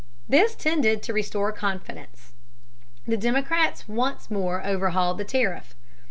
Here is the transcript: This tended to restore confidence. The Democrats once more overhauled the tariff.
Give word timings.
This 0.27 0.55
tended 0.55 1.03
to 1.03 1.13
restore 1.13 1.51
confidence. 1.51 2.33
The 3.05 3.17
Democrats 3.17 3.87
once 3.87 4.31
more 4.31 4.65
overhauled 4.65 5.19
the 5.19 5.25
tariff. 5.25 5.75